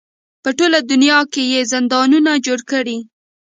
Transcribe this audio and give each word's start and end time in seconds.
په 0.43 0.49
ټوله 0.57 0.79
دنیا 0.91 1.19
کې 1.33 1.43
یې 1.53 1.61
زندانونه 1.73 2.31
جوړ 2.45 2.59
کړي. 2.71 2.97